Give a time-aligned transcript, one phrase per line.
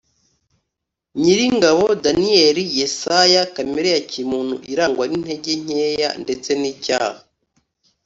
[1.21, 7.19] nyiringabo” daniyeli:; yesaya: kamere ya kimuntu irangwa n’intege nkeya ndetse n’icyaha